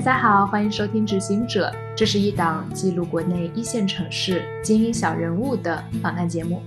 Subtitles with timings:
[0.00, 6.62] 大家好，欢迎收听《执行者》，这是一档记录国内一线城市精英小人物的访谈节目。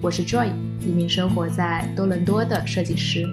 [0.00, 0.48] 我是 Joy，
[0.80, 3.26] 一名生活在多伦多的设计师。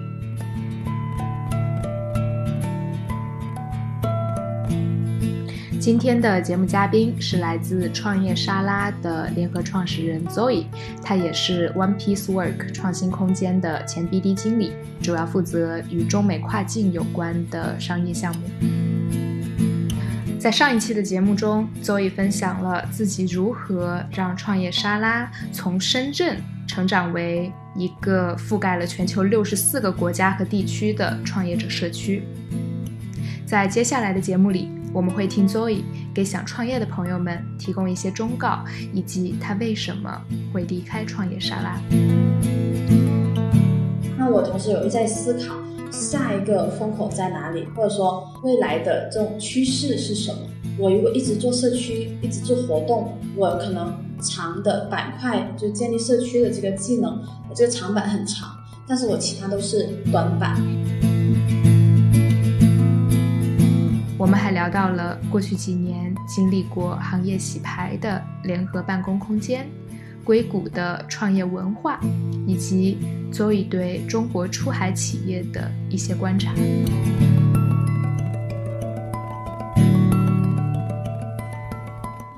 [5.80, 10.66] 今天的节目嘉宾是来自创业沙拉的联合创始人 Zoe，
[11.02, 18.42] 他也是 One Piece Work 创新空间的前 BD 经理，主要负责与中美跨境有关的商业项目。
[20.38, 32.22] 在上一期的节目中，Zoe 分享了自己如何让创业沙拉从深圳成长为一个覆盖了全球六十四个国家和地区的创业者社区。
[33.44, 34.70] 在接下来的节目里。
[34.90, 35.82] 我们会听 Zoe
[36.14, 40.10] 给想创业的朋友们提供一些忠告，以及他为什么
[40.50, 41.78] 会离开创业沙拉。
[44.16, 45.54] 那我同时有在思考
[45.90, 50.38] 下一个风口在哪里，或者说未来的这种趋势是什么？
[50.78, 58.48] 我如果一直做社区，一直做活动，我可能长的板块就建立社区的这个技能，我这个长板很长，
[58.86, 60.60] 但是我其他都是短板。
[64.18, 69.66] 我们还聊到了过去几年经历过行业洗牌的联合办公空间、
[70.28, 71.98] 硅谷的创业文化，
[72.46, 72.98] 以及
[73.32, 76.52] Zoe 对中国出海企业的一些观察。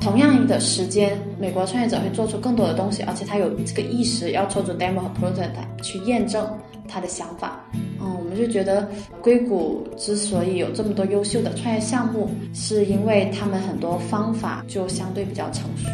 [0.01, 6.47] 同样的时间，美国创业者会做出更多的东西，而且他有这个意识要做出 demo 和 prototype 去验证
[6.87, 7.61] 他的想法。
[8.01, 8.89] 嗯我们就觉得
[9.21, 15.89] 硅谷之所以有这么多优秀的创业项目，是因为他们很多方法就相对比较成熟。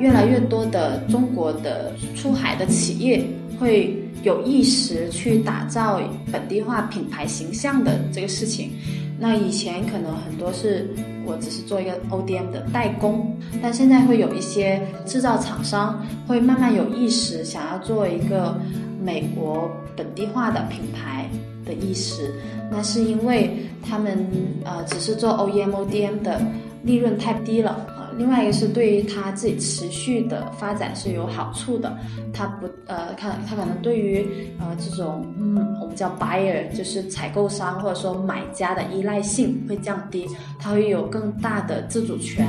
[0.00, 3.22] 越来越多的中国的出海的企业
[3.58, 6.00] 会有意识去打造
[6.32, 8.70] 本地化品牌形象的这个事情。
[9.18, 10.88] 那以前可能很多是
[11.26, 18.58] 我只是做一个 ODM 的代工，但现在会有一些制造厂商会慢慢有意识，想要做一个
[19.02, 21.28] 美国本地化的品牌
[21.66, 22.34] 的意识。
[22.70, 23.50] 那是因为
[23.82, 24.26] 他们
[24.64, 26.40] 呃只是做 OEM、ODM 的
[26.82, 27.86] 利润太低了。
[28.20, 31.96] 另外一个是对于他自己持续的发展是有好处的，
[32.34, 34.26] 他不呃，他他可能对于
[34.58, 40.28] 呃这种嗯我们叫 buyer 就是采购商或者说买家的依赖性会降低，
[40.58, 42.46] 他会有更大的自主权。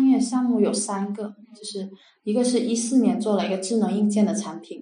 [0.00, 1.24] 创业项目有三个，
[1.54, 1.86] 就是
[2.24, 4.78] 一个是一四年做了一个智能硬件的产品，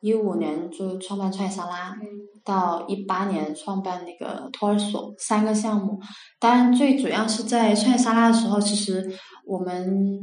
[0.00, 1.94] 一五年就创办创业沙拉，
[2.42, 6.00] 到一八年创办那个托儿所，三个项目。
[6.40, 9.06] 当然，最主要是在创业沙拉的时候，其实
[9.44, 10.22] 我们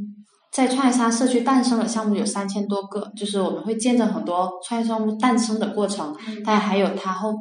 [0.52, 6.12] 在创业沙社区诞生的项目有三千多个，就是我们会见证很多创业项目诞生的过程，
[6.44, 7.32] 但还有它后。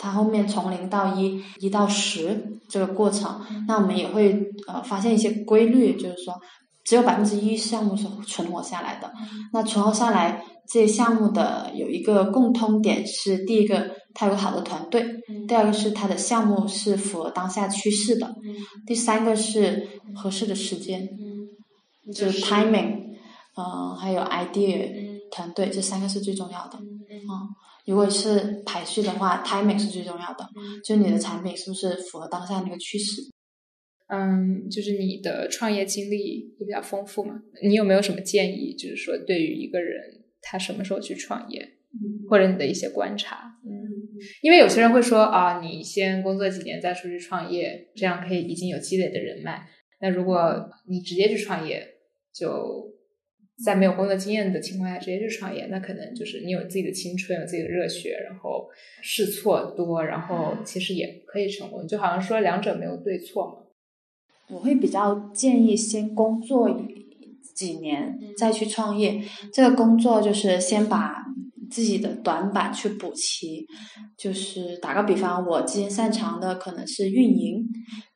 [0.00, 3.38] 它后面从零到一，一到十这个过程，
[3.68, 6.34] 那我们也会呃发现一些规律，就是说
[6.84, 9.12] 只有百分之一项目是存活下来的。
[9.52, 15.02] 那存活下来这些项目的有一个共通点是：第一个，它有好的团队；
[15.46, 18.26] 第二个是它的项目是符合当下趋势的；
[18.86, 21.06] 第三个是合适的时间，
[22.14, 22.40] 就是。
[22.40, 23.02] timing，
[23.54, 27.20] 嗯，还有 idea，团队这三个是最重要的，嗯。
[27.86, 30.48] 如果是排序的话，timing 是最重要的，
[30.84, 33.22] 就你的产品是不是符合当下那个趋势？
[34.08, 38.74] 嗯，就是你的创业经历也比较丰富嘛，你有没有什么建议？
[38.74, 40.00] 就是说，对于一个人
[40.42, 41.68] 他什么时候去创业，
[42.28, 43.58] 或者你的一些观察？
[43.64, 43.70] 嗯，
[44.42, 49.66] 因为有些人会说啊，你先工作几年再出去创业，这样可以已经有积累的人脉。
[50.00, 51.86] 那如果你直接去创业，
[52.32, 52.99] 就。
[53.64, 58.68] 在没有工作经验的情况下直接去创业，那可能就是你有自己的青春，有自己的热血，然后
[59.02, 61.86] 试错多，然后其实也可以成功。
[61.86, 63.52] 就好像说两者没有对错嘛。
[64.48, 66.80] 我会比较建议先工作
[67.54, 69.22] 几年再去创业。
[69.52, 71.24] 这个工作就是先把。
[71.70, 73.64] 自己的短板去补齐，
[74.18, 77.64] 就是打个比方，我之前擅长的可能是运营，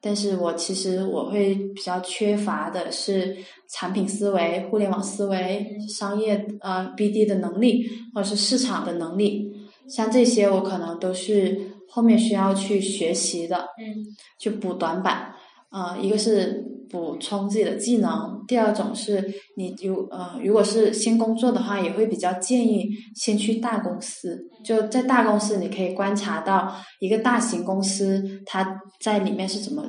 [0.05, 3.35] 但是我其实我会比较缺乏的是
[3.71, 9.51] 产品思维、互联网思维、商业呃 BD 的能力，或者是市场的能力，
[9.89, 11.59] 像这些我可能都是
[11.89, 14.05] 后面需要去学习的，嗯，
[14.39, 15.34] 去补短板。
[15.75, 24.39] 呃，一个是补充自己的技能，第二种是你如呃，如果是新工作的话，也会比较建议先去大公司。
[24.65, 29.83] 就在大公司，你可以观察到一个大型公司它在里面是怎么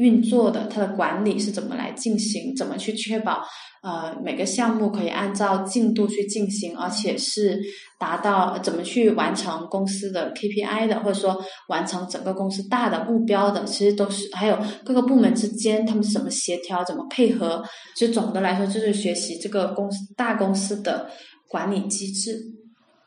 [0.00, 3.42] 运作的，它的管理是怎么来进行，怎么去确保。
[3.82, 7.58] 呃，每个项目可以按照进度去进行，而且是
[7.98, 17.62] 达到怎么去完成公司的 KPI 的，或者说完成整个公司大的目标的，其实都是还有各个部门之间他们怎么协调、怎么配合。
[17.96, 21.10] 其实总的来说，就是学习这个公司大公司的
[21.48, 22.38] 管理机制，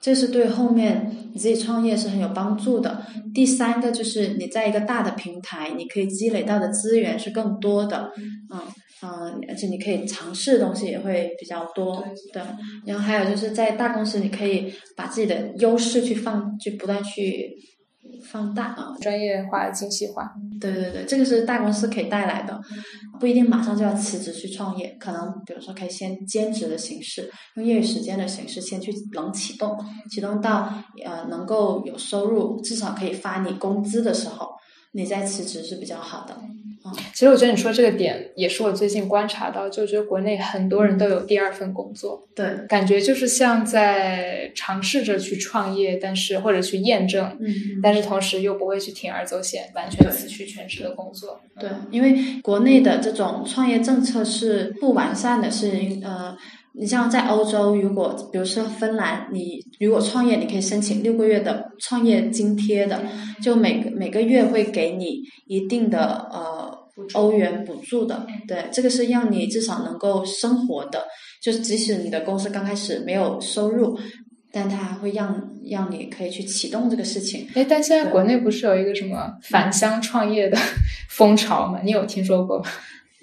[0.03, 3.05] 这是对后面你自己创业是很有帮助的。
[3.33, 8.11] 第三个就是你在一个大的平台，你可以积累到的资源是更多的，
[8.51, 8.59] 嗯。
[9.05, 12.01] 嗯，而且你可以尝试的东西也会比较多，
[12.31, 12.41] 对。
[12.85, 17.51] 然后还有就是在大公司，你可以把自己的优势去放，去不断去
[18.23, 20.31] 放大啊，专业化、精细化。
[20.59, 22.57] 对对对，这个是大公司可以带来的，
[23.19, 29.77] 不一定马上就要辞职去创业，可能比如说可以先兼职的形式，用业余时间的形式先去冷启动，
[30.09, 30.73] 启动到
[31.03, 34.52] 呃能够有收入，至少可以发你工资的时候，
[34.93, 36.35] 你再辞职是比较好的。
[37.13, 51.39] 其实我觉得你说这个点也是我最近观察到，就觉得国内很多人都有第二份工作，对，感觉就是像在尝试着去创业，但是或者去验证，嗯，但是同时又不会去铤而走险，完全辞去全职的工作。
[51.57, 55.71] 对，因为国内的这种创业政策是不完善的，是
[56.03, 56.35] 呃。
[56.75, 62.99] 你像在欧洲，如果比如说芬兰，你如果创业，你可以申请六个月的创业津贴的，
[63.43, 66.75] 就每每个月会给你一定的呃
[67.13, 71.05] 欧元补助的，对，这个是让你至少能够生活的，
[71.41, 73.97] 就是即使你的公司刚开始没有收入，
[74.51, 77.47] 但它还会让让你可以去启动这个事情。
[77.53, 80.57] 哎，但现在国内不是有一个什么返乡创业的
[81.09, 81.79] 风潮吗？
[81.83, 82.65] 你有听说过吗？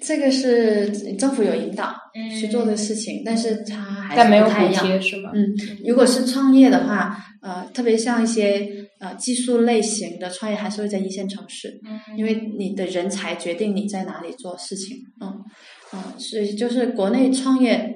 [0.01, 1.95] 这个是政府有引导
[2.41, 5.31] 去做的事情，但是它还是不太一样，是吗？
[5.35, 5.55] 嗯，
[5.87, 8.69] 如果是创业的话，呃，特别像一些
[8.99, 11.81] 呃技术类型的创业，还是会在一线城市，
[12.17, 15.45] 因为你的人才决定你在哪里做事情，嗯
[15.93, 17.95] 嗯，所以就是国内创业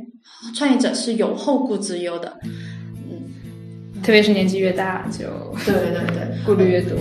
[0.55, 5.27] 创业者是有后顾之忧的，嗯，特别是年纪越大，就
[5.65, 6.99] 对对对，顾虑越多。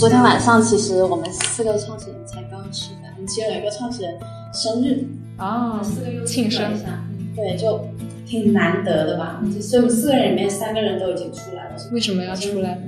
[0.00, 4.18] 昨天晚上，其实我们四个创始人才刚刚吃饭，接了一个创始人
[4.50, 5.04] 生日
[5.36, 6.72] 啊，四个又庆生，
[7.36, 7.78] 对，就
[8.26, 9.44] 挺难得的吧。
[9.60, 11.76] 所以我们四个人里面，三个人都已经出来了。
[11.92, 12.82] 为什么要出来？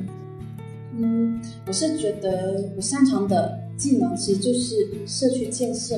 [0.97, 5.95] 嗯，我是觉得我擅长的技能其实就是社区建设，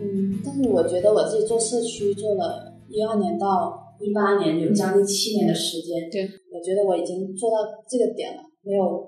[0.00, 7.56] 嗯，但是我觉得我自己做社区做了一二年到一八年，有将近七年的时间，对，我觉得我已经做到
[7.86, 9.06] 这个点了，没有。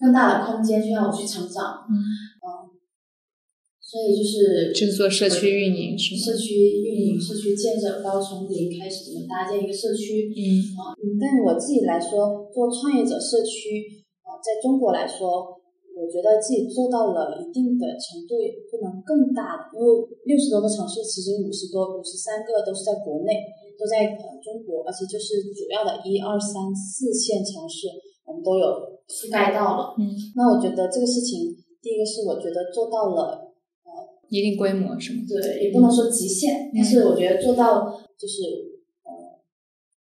[0.00, 1.92] 更大的空间去让我去成长，嗯，
[3.78, 10.40] 所以就是就是做社区运营，是社区运营、社区建设，包括从零开始怎么搭建一个社区，嗯
[10.80, 13.84] 啊，嗯，但是我自己来说，做创业者社区
[14.24, 15.60] 啊，在中国来说，
[15.92, 19.84] 我觉得自己做到了一定的程度，也不能更大的，因为
[20.24, 23.36] 六十多个城市，其实五十多、五十三个都是在国内，
[23.76, 28.08] 都在呃中国，而且就是主要的一二三四线城市。
[28.30, 28.66] 我们都有
[29.10, 30.06] 覆盖到了，嗯，
[30.36, 31.50] 那我觉得这个事情，
[31.82, 33.50] 第一个是我觉得做到了，
[33.82, 33.90] 呃，
[34.30, 35.26] 一定规模是吗？
[35.26, 39.10] 对，也不能说极限，但是我觉得做到就是呃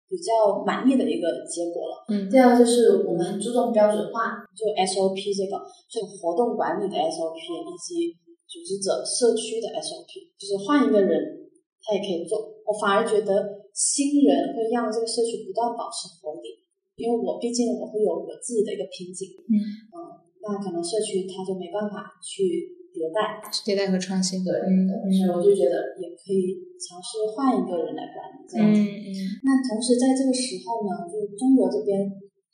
[0.06, 2.06] 比较满意的一个结果了。
[2.06, 5.58] 嗯，第二个就是我们很注重标准化，就 SOP 这个，
[5.90, 8.14] 这个活动管理的 SOP 以及
[8.46, 11.50] 组织者社区的 SOP，就是换一个人
[11.82, 12.38] 他也可以做。
[12.62, 16.53] 我反而觉得新人会让这个社区不断保持活力。
[16.94, 19.54] 因为我毕竟我会有我自己的一个瓶颈，嗯，
[19.90, 19.96] 嗯，
[20.46, 29.10] 那可能社区它就没办法去迭代，迭代和创新，对，嗯，所以我就觉得也可以尝试换一个人来管理这样子，嗯嗯。
[29.42, 32.06] 那同时在这个时候呢，就中国这边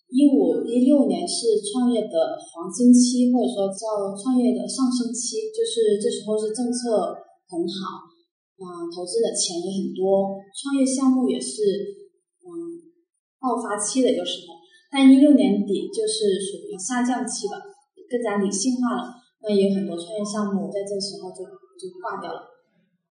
[0.09, 7.13] 一五一六年是创业的黄金期，或者说叫创业的上升期，就是这时候是政策
[7.45, 8.09] 很好，
[8.57, 12.00] 啊，投资的钱也很多，创业项目也是。
[13.51, 14.55] 爆发期的一个时候，
[14.87, 17.59] 但一六年底就是属于下降期了，
[18.07, 19.19] 更加理性化了。
[19.43, 21.43] 那也有很多创业项目在这时候就
[21.75, 22.47] 就挂掉了。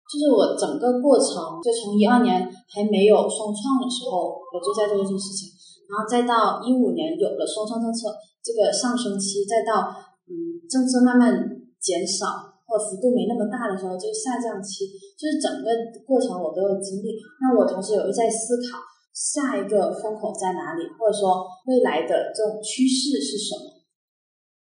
[0.04, 5.48] 就是我整个过程，就从一二年还没有双创的时候，我就在做这个事情，
[5.88, 8.12] 然后再到一五年有了双创政策
[8.44, 9.88] 这个上升期，再到
[10.28, 11.34] 嗯政策慢慢
[11.80, 12.26] 减少，
[12.66, 14.86] 或幅度没那么大的时候，这个下降期，
[15.18, 15.70] 就是整个
[16.06, 17.14] 过程我都有经历。
[17.42, 18.78] 那我同时有在思考
[19.16, 23.80] 下一个风口在哪里，或者说未来的这种趋势是什么。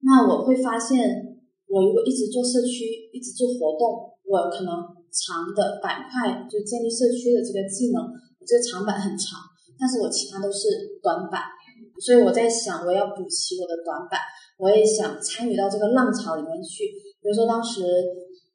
[0.06, 1.02] 那我会发现，
[1.66, 4.70] 我如果一直做社区，一直做活动，我可能
[5.10, 7.98] 长的板块就建立社区的这个技能，
[8.38, 9.42] 我这个长板很长，
[9.74, 11.42] 但是我其他都是短板。
[11.98, 14.22] 所以我在想，我要补齐我的短板。
[14.54, 16.86] 我也想参与到这个浪潮里面去，
[17.22, 17.82] 比如说当时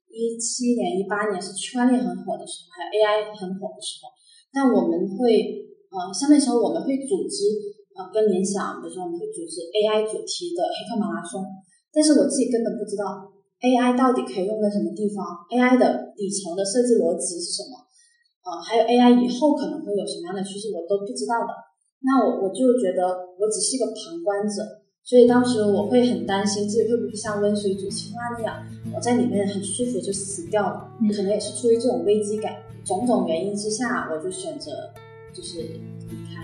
[0.07, 4.11] 一七年、一八年是区块链很火的时候，还有 AI 很火的时候，
[4.51, 7.45] 但我们会呃，像那时候我们会组织
[7.93, 11.45] 呃，跟联想，比如说我们会组织 AI 主题的黑客马拉松，
[11.93, 13.29] 但是我自己根本不知道
[13.61, 15.21] AI 到底可以用在什么地方
[15.53, 17.77] ，AI 的底层的设计逻辑是什么，
[18.49, 21.53] 呃，还有 AI 以后可能会有什么样的趋势，我都不知道的。
[22.01, 24.83] 那我我就觉得我只是一个旁观者。
[25.05, 28.55] 所以当时我会很担心自己会不会像温水煮青蛙那样，
[28.95, 30.89] 我在里面很舒服就死掉了。
[31.13, 34.71] 可能也是出于这种危机感，种种原因之下，我就选择
[35.33, 35.57] 就是
[36.09, 36.43] 离开。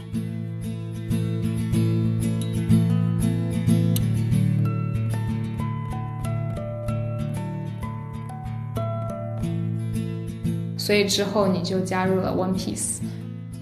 [10.77, 12.99] 所以之后你就加入了 One Piece。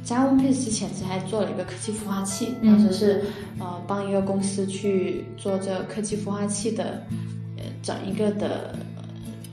[0.04, 3.26] 加 One Piece 之前，其实还做了一个科技孵化器，当时是
[3.60, 7.04] 呃帮一个公司去做这科技孵化器的
[7.58, 8.74] 呃整一个的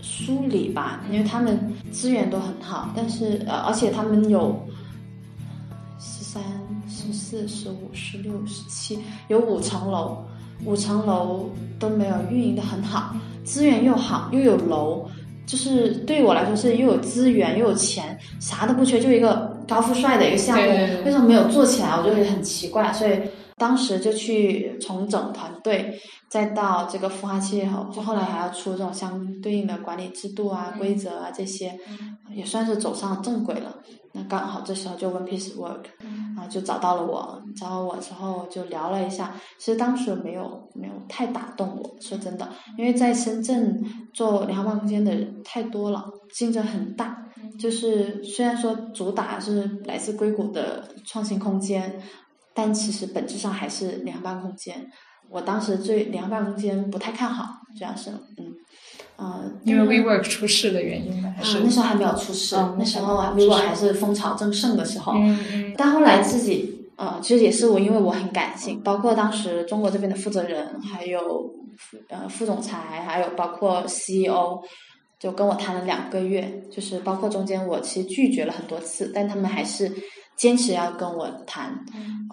[0.01, 1.59] 梳理吧，因为他们
[1.91, 4.65] 资源都很好，但是呃而且他们有
[7.15, 10.19] 四、十五、十六、十七，有五层楼，
[10.65, 15.07] 五层楼都没有运营的很好，资源又好又有楼。
[15.47, 20.63] 就是对于我来说是又有资源又有钱，啥都不缺，就一个高富帅的一个项目，
[21.05, 21.91] 为什么没有做起来？
[21.91, 23.13] 我就觉得很奇怪，所以
[23.57, 31.79] 当时就去重整团队，再到这个孵化器后，就后来还要出这种相对应的管理制度啊、规则啊这些，
[32.35, 33.79] 也算是走上正轨了。
[34.17, 39.35] 那刚好这时候就 One Piece Work，然后就找到了我，找到我之后就聊了一下。
[39.59, 43.83] 其实当时没有没有太打动我，说真的，因为在深圳
[44.13, 47.19] 做联合办空间的人太多了，竞争很大。
[47.59, 52.01] 就是虽然说主打是来自硅谷的创新空间，
[52.55, 54.91] 但其实本质上还是凉拌空间。
[55.29, 57.45] 我当时对凉拌空间不太看好，
[57.77, 58.55] 主要是嗯。
[59.17, 61.33] 嗯，因为 WeWork 出事的原因吧？
[61.37, 65.13] 还是那时候还没有出事，那时候 WeWork 还是风潮正盛的时候。
[65.15, 65.75] 嗯嗯。
[65.77, 71.49] 但后来自己，呃，其实也是我，因为我很感性，包括当时中国这边的负责人，还有
[72.09, 74.61] 呃副总裁，还有包括 CEO，
[75.25, 79.91] 就跟我谈了两个月，就是包括中间我其实拒绝了很多次，但他们还是
[80.37, 81.75] 坚持要跟我谈，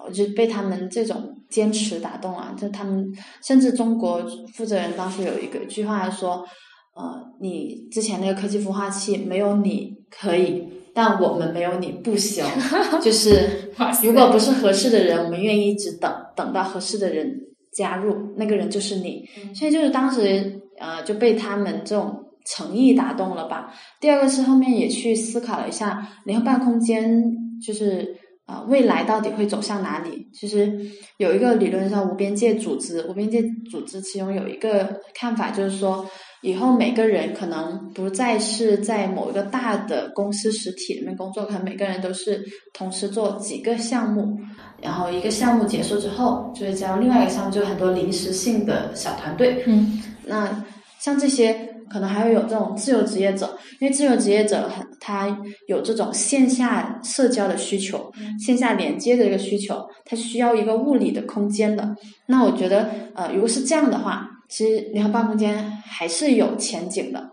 [0.06, 2.54] 我就被他们这种坚持打动了。
[2.60, 3.10] 就他们
[3.42, 4.22] 甚至中国
[4.54, 6.46] 负责人当时有一个句话说。
[6.94, 7.04] 呃，
[7.40, 10.62] 你之前那个科技孵化器没有你可以，
[10.94, 12.44] 但我们没有你不行。
[13.02, 13.72] 就是
[14.04, 17.34] 如果不是合适的人，我们愿意一直等，等到合适的人
[17.72, 19.24] 加入，那个人就是你。
[19.56, 23.74] 所以就是当时呃就被他们这种诚意打动了吧。
[24.00, 27.24] 第二个是后面也去思考了一下联合办空间，
[27.66, 30.28] 就是呃未来到底会走向哪里？
[30.34, 30.80] 其实
[31.18, 36.06] 有一个理论上无边界组织，无边界组织其中有一个看法就是说。
[36.44, 42.44] 以后每个人可能不再是在某一个大的公司实体里面工作，可能每个人都是
[42.74, 44.36] 同时做几个项目，
[44.82, 49.64] 然后一个项目结束之后，就会加入另外一个项目，就很多临时性的小团队。
[49.68, 50.66] 嗯，那
[51.00, 61.96] 像这些可能还会有这种自由职业者，因为自由职业者很他有这种线下社交的需求，线下连接的一个需求，他需要一个物理的空间的。
[62.28, 64.30] 那我觉得，呃，如果是这样的话。
[64.54, 67.30] 其实联合办空间还是有前景的。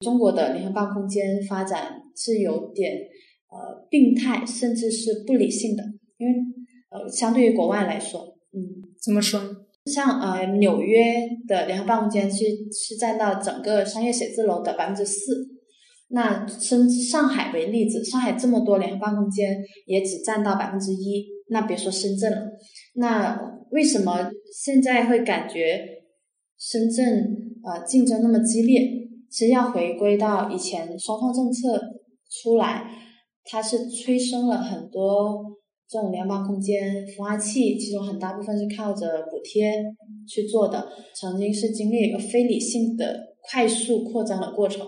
[0.00, 2.92] 中国的联合办空间发展是有点
[3.48, 5.82] 呃病态，甚至是不理性的。
[6.18, 6.34] 因为
[6.90, 8.20] 呃，相对于国外来说，
[8.52, 8.60] 嗯，
[9.02, 9.40] 怎么说？
[9.88, 15.46] 像呃纽约的联合办公间是是占到整个商业写字楼的百分之四。
[16.10, 21.26] 那深上海为例子，上海这么多联合办公间也只占到百分之一。
[21.50, 22.46] 那别说深圳了。
[22.94, 23.38] 那
[23.70, 25.96] 为什么现在会感觉？
[26.60, 27.06] 深圳
[27.62, 28.82] 呃竞争那么激烈，
[29.30, 31.80] 其实要回归到以前双创政策
[32.28, 32.90] 出来，
[33.44, 35.56] 它是催生了很多
[35.90, 39.72] 这种联邦空间孵化器，其中很大部分是靠着补贴
[40.28, 44.86] 去做的，曾经是经历一个非理性的快速扩张的过程。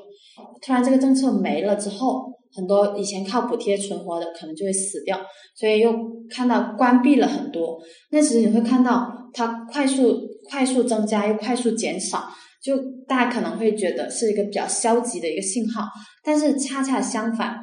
[0.62, 5.18] 突然这个政策没了之后，很多以前靠补贴存活的可能就会死掉，
[5.54, 5.94] 所以又
[6.28, 7.78] 看到关闭了很多。
[8.10, 10.28] 那其实你会看到它快速。
[10.48, 12.24] 快速增加又快速减少，
[12.60, 12.76] 就
[13.06, 15.84] 大家可能会觉得是一个比较消极的一个信号，
[16.24, 17.56] 但是恰恰相反，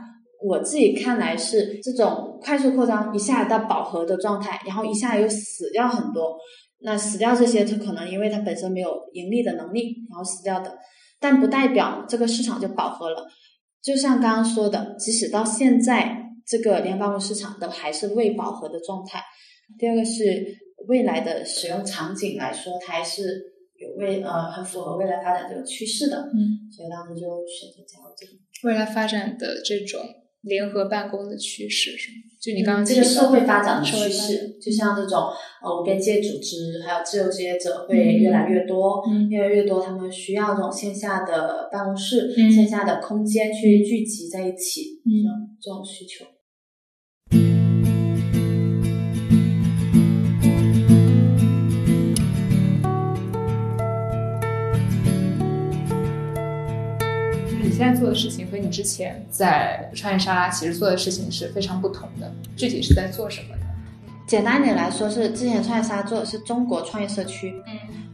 [0.48, 6.38] 我自己看来是这种快速扩张一下到饱和的状态，然后一下又死掉很多。
[6.80, 10.78] 那死掉这些，它可能因为它本身没有盈利的能力，然后死掉的，
[11.20, 13.28] 但不代表这个市场就饱和了。
[13.82, 19.24] 就像刚刚说的，即使到现在，这个联邦市场都还是未饱和的状态。
[19.80, 20.24] 第二个是
[20.88, 23.24] 未来的使用场景来说，它还是
[23.76, 26.18] 有未呃很符合未来发展这个趋势的。
[26.34, 30.00] 嗯，所以当时就选择加入这个未来发展的这种
[30.48, 32.18] 联合办公的趋势是吗？
[32.40, 35.20] 就你刚刚这个社会发展的趋势，就像这种
[35.62, 46.26] 呃无边界组织，还有自由职业者会越来越多，嗯越来越多，他们需要这种线下的办公室、嗯线下的空间去聚集在一起，嗯这种这种需求。
[57.88, 62.32] 在做的事情和你之前在创业沙拉其实做的事情是非常不同的。
[62.56, 63.62] 具体是在做什么呢？
[64.28, 68.06] 简单点来说，是之前创业沙做的是中国创业社区，嗯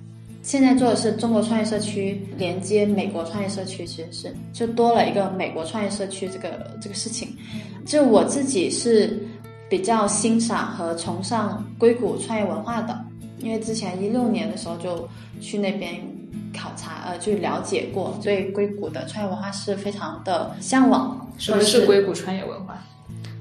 [0.44, 7.30] 现在做的是中国创业社区连接美国创业社区，其实是就多了一个美国创业社区这个这个事情。
[7.86, 9.18] 就我自己是
[9.70, 13.06] 比较欣赏和崇尚硅谷创业文化的，
[13.39, 15.08] 因为之前一六年的时候就
[15.39, 15.96] 去那边
[16.54, 21.28] 考察，呃，去了解过，对硅谷的创业文化是非常的向往。
[21.38, 22.78] 什么是硅谷创业文化？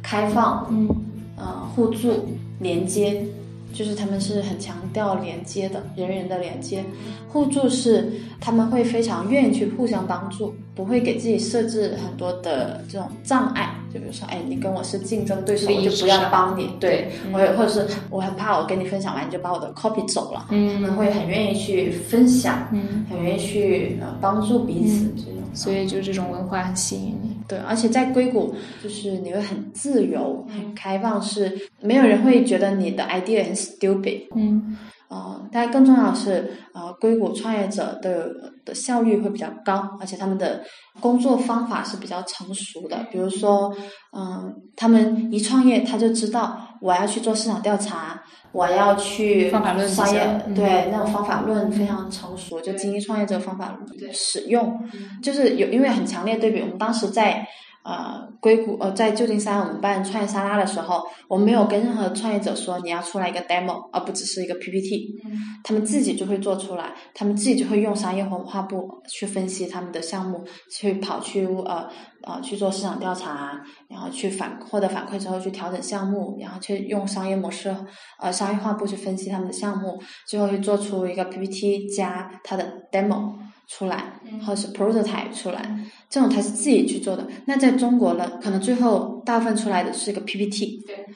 [0.02, 0.88] 开放，嗯
[1.36, 3.24] 呃，互助、连接，
[3.72, 6.84] 就是他们是很强调连接的，人与人的连接。
[7.28, 13.74] 互助是他们会非常愿意去互相帮助，不会给自己设置很多的这种障碍。
[13.92, 16.70] 就比如说，哎，你跟我是竞争对手，我就不要帮你。
[16.78, 20.46] 对，嗯我也或者是我很怕我跟你分享完你就把我的 copy 走了。
[20.48, 25.42] 他们嗯会很愿意去分享，嗯，很愿意去呃帮助彼此这种。
[25.54, 27.31] 所以就这种文化很吸引你。
[27.48, 34.28] 对，而且在硅谷，就是你会很自由、很开放，是没有人会觉得你的 idea 很 stupid。
[34.34, 34.76] 嗯
[35.08, 38.30] 呃，但更重要的是，呃，硅谷创业者的
[38.64, 40.64] 的效率会比较高，而且他们的
[41.00, 43.06] 工作方法是比较成熟的。
[43.10, 43.70] 比如说，
[44.16, 53.78] 嗯、他们一创业，他就知道我要去做市场调查，我要去方法论商业，嗯对那种方法论非常成熟，就精益创业者方法
[54.12, 54.78] 使用，
[55.22, 56.60] 就是有因为很强烈对比。
[56.60, 57.46] 我们当时在
[57.84, 65.20] 呃硅谷呃在旧金山我们办创业沙拉的时候，我们没有跟任何创业者说你要出来一个 demo，而不只是一个 PPT，
[65.64, 71.88] 他们自己就会做出来，他们自己就会用商业文化部去分析他们的项目，去跑去呃
[72.22, 77.74] 呃去做市场调查，然后去反获得反馈之后去调整项目，然后去用商业模式
[78.20, 83.32] 呃商业化部去分析他们的项目，最后去做出一个 PPT 加它的 demo
[83.68, 84.12] 出来，
[84.44, 85.62] 或者是 prototype 出来，
[86.10, 87.26] 这种他是自己去做的。
[87.46, 91.06] 那在中国呢，可能最后大部分出来的是一个 PPT，对，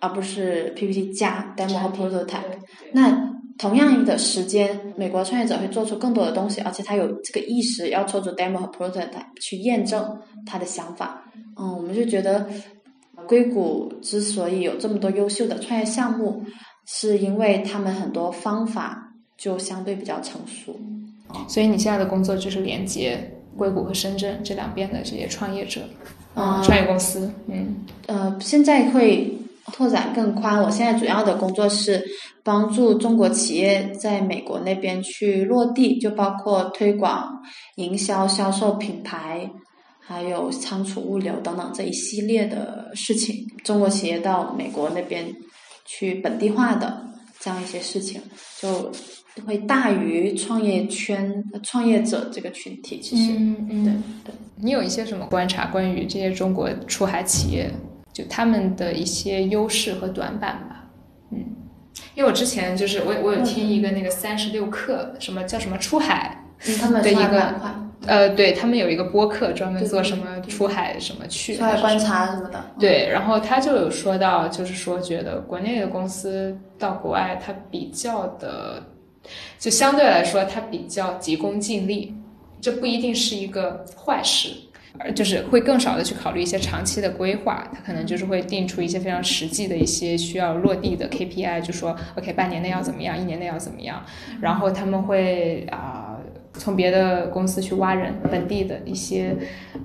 [0.00, 2.58] 而不是 PPT 加 demo 和 prototype。
[2.92, 9.08] 那同样的时间，美国创业者会做出更多的东西，而且他有这个意识要做出 demo 和 prototype
[9.40, 11.24] 去验证他的想法。
[11.56, 12.46] 嗯，我们就觉得
[13.26, 16.42] 硅谷之所以有这么多优秀的创业项目，
[16.86, 20.78] 是因为他们很多方法就相对比较成熟。
[21.48, 25.82] 所以你现在的工作就是连接硅谷和深圳这两边的这些创业者，
[26.34, 29.36] 嗯创业公司，嗯呃，现在会
[29.72, 30.62] 拓展更宽。
[30.62, 32.04] 我现在主要的工作是
[32.42, 37.42] 帮助中国企业在美国那边去落地，就包括推广、
[37.76, 39.48] 营销、销售品牌，
[40.00, 43.46] 还有仓储物流等等这一系列的事情。
[43.62, 45.32] 中国企业到美国那边
[45.84, 47.06] 去本地化的
[47.38, 48.20] 这样一些事情，
[48.60, 48.90] 就
[49.46, 53.00] 会大于创业圈、创业者这个群体。
[53.00, 53.92] 其实，嗯嗯对
[54.24, 54.34] 对。
[54.56, 57.70] 你有一些什么观察关于这些中国出海企业，
[58.12, 60.84] 就他们的一些优势和短板吧？
[61.30, 61.38] 嗯，
[62.14, 67.74] 因为我之前就是我我有听一个那个三十六课，什么叫什么出海，嗯，他们的一个板块、
[68.06, 72.64] 呃，对他们有一个播客专门做什么出海什么去出海观察什么的。
[72.78, 78.80] 对，然后他就有说到，就是说觉得国内的公司到国外，它比较的，
[79.58, 82.14] 就相对来说，它比较急功近利，
[82.60, 84.50] 这不一定是一个坏事。
[84.98, 94.04] 而就是会更少的去考虑一些长期的规划，它可能就是会定出一些非常实际的一些需要落地的 KPI，就说 OK 半年内要怎么样，一年内要怎么样，
[94.42, 96.11] 然后他们会啊、
[96.54, 99.34] 从别的公司去挖人，本地的一些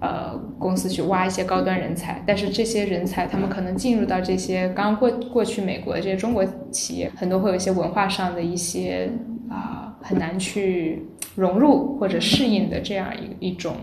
[0.01, 9.09] 呃公司去挖一些高端人才，但是这些人才他们可能进入到这些刚过过去美国的这些中国企业，很多会有一些文化上的一些
[9.49, 13.75] 啊、很难去融入或者适应的这样一一种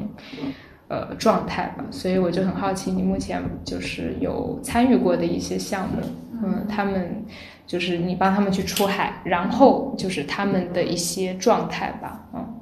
[0.88, 1.86] 呃状态吧。
[1.90, 6.02] 所以我就很好奇，你目前就是有参与过的一些项目，
[6.42, 7.24] 嗯，他们
[7.66, 12.53] 就是你帮他们去出海，然后就是他们的一些状态吧，嗯。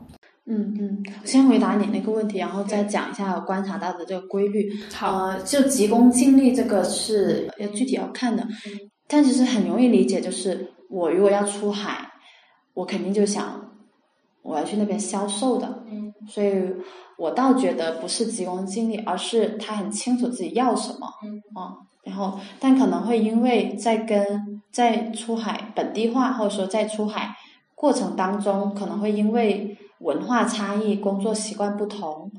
[0.55, 4.71] 嗯嗯，先回答你那个问题，然后再讲一下我观察到的这个规律。
[4.93, 8.47] 好，就急功近利这个是要具体要看的，
[9.09, 12.07] 但其实很容易理解，就是我如果要出海，
[12.75, 13.73] 我肯定就想
[14.43, 15.85] 我要去那边销售的。
[15.91, 16.62] 嗯，所以
[17.17, 21.09] 我倒觉得不是急功近利，而是他很清楚自己要什么。
[21.25, 21.73] 嗯啊，
[22.05, 27.35] 然后但可能会因为在跟在出海本地化，或者说在出海
[27.75, 29.72] 过程当中，可能会因为。
[30.03, 32.31] 文化差异、工作习惯不同，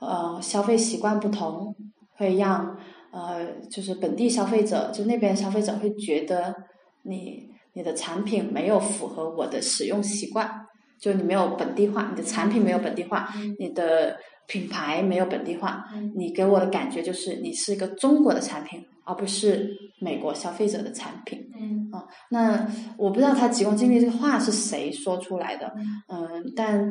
[0.00, 1.74] 呃，消费习惯不同，
[2.16, 2.76] 会让
[3.12, 6.54] 呃，就是本地消费者，就那边消费者会觉得
[7.02, 10.66] 你你的产品没有符合我的使用习惯，
[11.00, 18.84] 就你没有本地化，你的产品没有本地化，你的品牌没有本地化，你给我的感觉就是你是一个中国的产品。
[19.04, 21.88] 而不是美国消费者的产品，嗯。
[21.92, 25.70] 啊，那我不知道他急功近利这个话是谁说出来的，
[26.08, 26.90] 嗯，但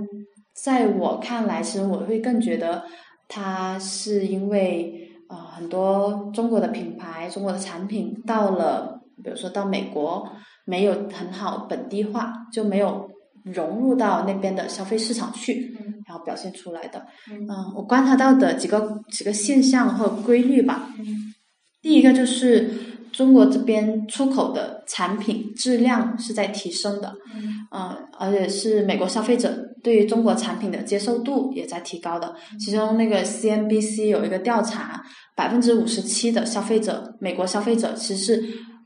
[0.53, 2.83] 在我看来，其实我会更觉得
[3.27, 10.29] 他是因为啊，很多中国的品牌、中国的产品到了，比如说到美国，
[10.65, 13.09] 没有很好本地化，就没有
[13.43, 20.89] 融入到那边的消费市场去，然后表现出来的，嗯，我观察到的几个几个现象或规律吧。
[21.81, 22.69] 第一个就是
[23.11, 27.13] 中国这边出口的产品质量是在提升的，
[27.71, 32.33] 嗯，而且是美国消费者对于中国产品的接受度也在提高的。
[32.59, 35.03] 其中那个 CNBC 有一个调查，
[35.35, 38.43] 百分之五十七的消费者，美国消费者其实是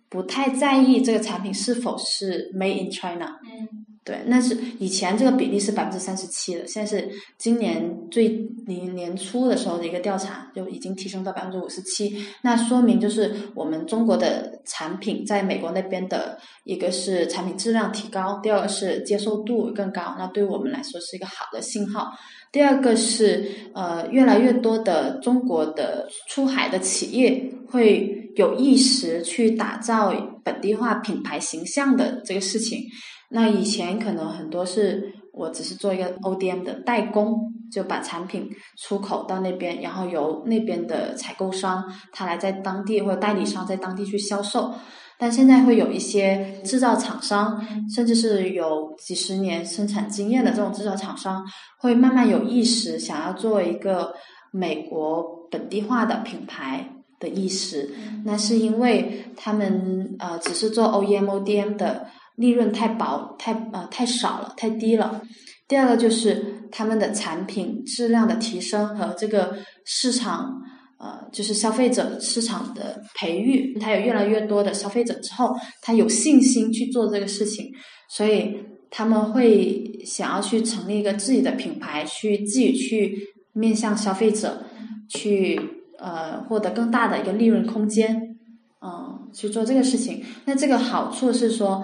[0.10, 3.27] 不太在意这个产品是否是 Made in China。
[3.43, 3.85] 嗯。
[4.05, 8.29] 对，那是以前这个比例是百分之三十七的，现在是今年最
[8.67, 12.23] 年年初的时候的一个调查就已经提升到百分之五十七。
[12.43, 22.11] 那说明就是我们中国的产品在美国那边的一个是产品质量提高，第二个是接受度更高，那对我们来说是一个好的信号。
[22.51, 30.13] 第二个是呃，越来越多的中国的出海的企业会有意识去打造
[30.43, 32.83] 本地化品牌形象的这个事情。
[33.29, 41.83] 那以前可能很多是我只是做一个 ODM 的代工，就把产品出口到那边，然后由那边的采购商
[42.13, 44.73] 他来在当地或者代理商在当地去销售。
[45.17, 51.43] 但现在会有一些制造厂商，甚至是有几十年生产经验的这种制造厂商，
[51.79, 54.13] 会慢慢有意识想要做一个
[54.51, 56.88] 美国本地化的品牌
[57.19, 57.93] 的意识。
[58.23, 62.07] 那是因为他们呃只是做 OEM、ODM 的。
[62.36, 65.21] 利润太薄，太呃太少了，太低了。
[65.67, 70.62] 第二个就是他们的产品质量的提升和这个市场
[71.00, 77.69] 呃，就是消费者市场的培育，他有越来越多的消费者之后，他有信心去做这个事情，
[78.10, 78.56] 所以
[78.91, 83.17] 他们会想要去成立一个自己的品牌，去自己去
[83.54, 84.63] 面向消费者，
[85.10, 85.60] 去
[86.00, 88.38] 呃获得更大的一个利润空间，
[88.82, 90.24] 嗯，去做这个事情。
[90.45, 91.84] 那这个好处是说。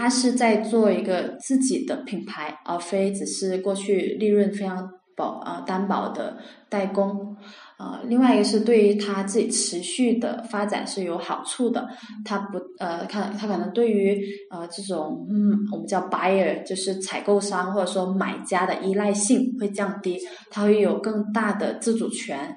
[0.00, 6.38] 他是在做一个自己的品牌，而非只是过去利润非常薄啊单薄的
[6.70, 7.36] 代工。
[7.78, 11.86] 呃，另外一个是对于他自己持续的发展是有好处的。
[12.24, 14.18] 他不呃，看他可能对于
[14.50, 20.18] 呃这种嗯我们叫 buyer 就是采购商或者说买家的依赖性会降低，
[20.50, 22.56] 他会有更大的自主权。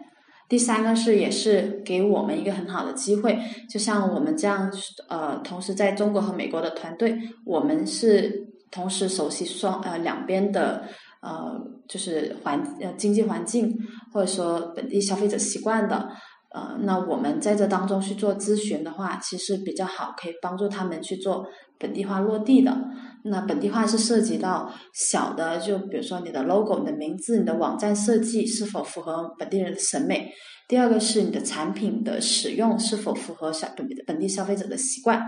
[0.50, 4.72] 第三个是，也是给我们一个很好的机会，就像我们这样，
[5.10, 10.84] 呃，同时在中国和美国的团队，我们是同时熟悉双呃两边的
[11.22, 13.76] 呃，就是环呃经济环境
[14.12, 16.10] 或者说本地消费者习惯的。
[16.54, 21.48] 呃，那我们在这当中去做咨询的话，其实比较好，可以帮助他们去做
[21.84, 22.76] 本地化落地的。
[23.26, 30.32] 那本地化是涉及到小的，就比如说你的 logo、你的名字、你的网站设计是否符合本地人的审美。
[30.68, 35.22] 第二个是你的产品的使用是否符合小本本地消费者的习惯。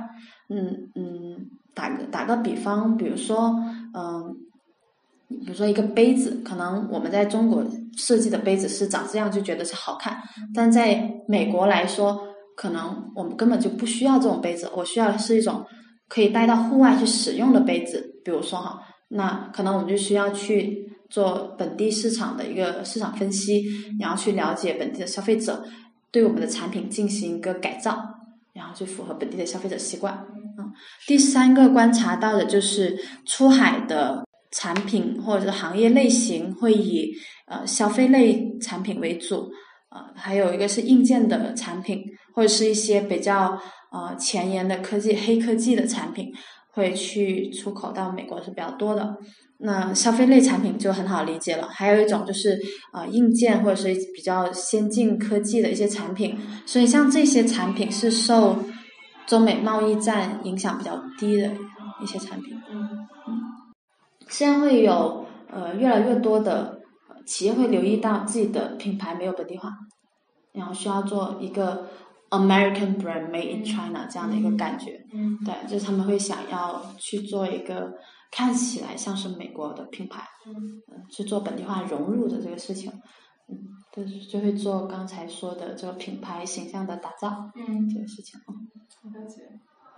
[0.49, 3.53] 嗯嗯，打个打个比方，比如说，
[3.93, 4.35] 嗯。
[5.27, 7.65] 比如说一个杯子，可能我们在中国
[7.97, 10.15] 设计的杯子是长这样，就觉得是好看。
[10.53, 12.21] 但在美国来说，
[12.55, 14.69] 可能我们根本就不需要这种杯子。
[14.75, 15.65] 我需要的是一种
[16.07, 18.21] 可以带到户外去使用的杯子。
[18.23, 23.63] 比如说哈，那可能我们就需要去做本地市场的一个市场分析，
[23.99, 25.63] 然后去了解本地的消费者，
[26.11, 28.11] 对我们的产品进行一个改造。
[28.53, 30.25] 然后就符合本地的消费者习惯。
[30.57, 30.71] 嗯，
[31.05, 37.11] 第三个观察到的就是出海的产品或者是行业类型会以
[37.47, 39.51] 呃消费类产品为主，
[39.89, 42.01] 呃，还有一个是硬件的产品，
[42.33, 43.61] 或者是一些比较
[43.95, 46.31] 呃前沿的科技、黑科技的产品
[46.73, 49.15] 会去出口到美国是比较多的。
[49.59, 52.59] 那消费类产品就很好理解了，还有一种就是
[52.91, 58.57] 呃硬件或者是比较先进科技的一些产品，所以像这些产品是受
[59.25, 61.49] 中美贸易战影响比较低的
[62.03, 62.53] 一些产品。
[62.69, 63.07] 嗯，
[64.27, 66.81] 现在会有呃越来越多的
[67.25, 69.69] 企业会留意到自己的品牌没有本地化，
[70.51, 71.87] 然后需要做一个
[72.29, 75.05] American brand made in China 这样的一个感觉。
[75.13, 77.91] 嗯，对，就是他们会想要去做一个。
[78.31, 80.53] 看起来像是美国的品牌，嗯，
[81.09, 82.91] 去做本地化融入的这个事情，
[83.47, 83.55] 嗯，
[83.95, 89.41] 就是就会做刚才说的这个品牌形象的打造，嗯，这个事情，嗯，了解。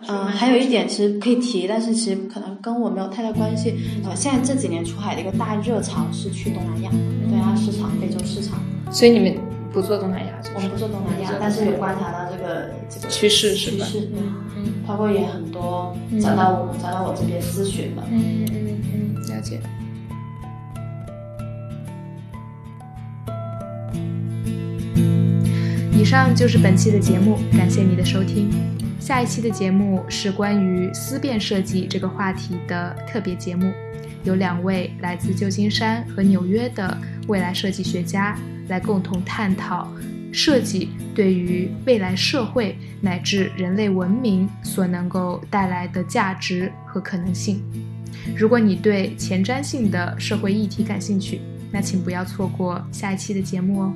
[0.06, 3.74] 嗯，还有一点其实可以提，但是其实可能跟我没有太大关系。
[4.04, 8.60] 呃，现在这几年出海的一个大热潮是去东南亚，东南亚市场、非洲市场。
[8.92, 9.36] 所以你们
[9.72, 10.32] 不做东南亚？
[10.54, 13.84] 我们不做东南亚，但是有观察到这个这个趋势是吧？
[13.84, 14.08] 趋势，
[14.56, 19.60] 嗯，包括也很多找到我找到我这边咨询的，嗯嗯嗯，了解。
[25.92, 28.50] 以上就是本期的节目，感谢你的收听。
[29.00, 33.72] 下一期的节目是关于思辨设计这个话题的特别节目，
[34.22, 39.88] 有两位来自旧金山和纽约的未来设计学家来共同探讨
[40.32, 47.62] 设计对于未来社会乃至人类文明所能够带来的价值和可能性。
[48.36, 51.40] 如果你对前瞻性的社会议题感兴趣，
[51.72, 53.92] 那请不要错过下一期的节目哦。